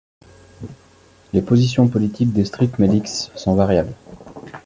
Les 1.31 1.43
positions 1.43 1.87
politiques 1.87 2.33
des 2.33 2.45
streets 2.45 2.79
medics 2.79 3.29
sont 3.35 3.53
variables. 3.53 3.93